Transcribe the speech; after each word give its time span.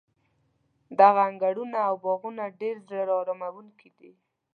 دغه 0.99 1.21
انګړونه 1.29 1.77
او 1.87 1.95
باغونه 2.03 2.43
ډېر 2.59 2.75
زړه 2.89 3.13
اراموونکي 3.21 3.89
دي. 3.97 4.11